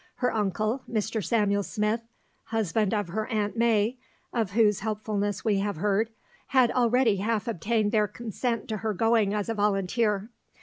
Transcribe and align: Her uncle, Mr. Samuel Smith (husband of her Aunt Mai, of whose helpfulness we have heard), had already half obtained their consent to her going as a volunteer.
Her 0.15 0.33
uncle, 0.33 0.81
Mr. 0.91 1.23
Samuel 1.23 1.61
Smith 1.61 2.01
(husband 2.45 2.91
of 2.91 3.09
her 3.09 3.27
Aunt 3.27 3.55
Mai, 3.55 3.97
of 4.33 4.53
whose 4.53 4.79
helpfulness 4.79 5.45
we 5.45 5.59
have 5.59 5.75
heard), 5.75 6.09
had 6.47 6.71
already 6.71 7.17
half 7.17 7.47
obtained 7.47 7.91
their 7.91 8.07
consent 8.07 8.67
to 8.69 8.77
her 8.77 8.95
going 8.95 9.31
as 9.35 9.47
a 9.47 9.53
volunteer. 9.53 10.31